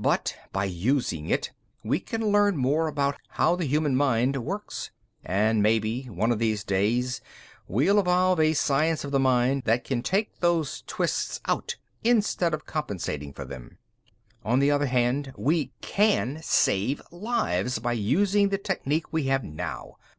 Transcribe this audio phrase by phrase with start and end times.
[0.00, 1.52] But, by using it,
[1.82, 4.90] we can learn more about how the human mind works,
[5.22, 7.20] and maybe one of these days
[7.68, 12.64] we'll evolve a science of the mind that can take those twists out instead of
[12.64, 13.76] compensating for them.
[14.42, 19.98] "On the other hand, we can save lives by using the technique we have now.